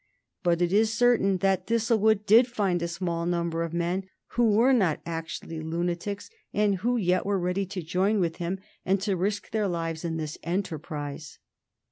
But 0.41 0.63
it 0.63 0.73
is 0.73 0.91
certain 0.91 1.37
that 1.45 1.67
Thistlewood 1.67 2.25
did 2.25 2.47
find 2.47 2.81
a 2.81 2.87
small 2.87 3.27
number 3.27 3.61
of 3.61 3.71
men 3.71 4.09
who 4.29 4.49
were 4.49 4.73
not 4.73 4.99
actually 5.05 5.59
lunatics, 5.61 6.31
and 6.55 6.77
who 6.77 6.97
yet 6.97 7.23
were 7.23 7.37
ready 7.37 7.67
to 7.67 7.83
join 7.83 8.19
with 8.19 8.37
him 8.37 8.57
and 8.83 8.99
to 9.01 9.15
risk 9.15 9.51
their 9.51 9.67
lives 9.67 10.03
in 10.03 10.17
his 10.17 10.39
enterprise. 10.41 11.37